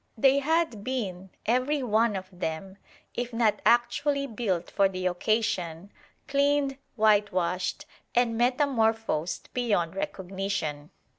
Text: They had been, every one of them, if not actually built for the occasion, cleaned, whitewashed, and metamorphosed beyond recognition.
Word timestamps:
They 0.17 0.39
had 0.39 0.83
been, 0.83 1.29
every 1.45 1.83
one 1.83 2.15
of 2.15 2.27
them, 2.31 2.77
if 3.13 3.31
not 3.31 3.61
actually 3.67 4.25
built 4.25 4.71
for 4.71 4.89
the 4.89 5.05
occasion, 5.05 5.91
cleaned, 6.27 6.79
whitewashed, 6.95 7.85
and 8.15 8.35
metamorphosed 8.35 9.53
beyond 9.53 9.95
recognition. 9.95 10.89